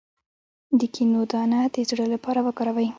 د 0.79 0.81
کینو 0.93 1.21
دانه 1.31 1.59
د 1.75 1.77
زړه 1.89 2.05
لپاره 2.13 2.39
وکاروئ 2.47 2.87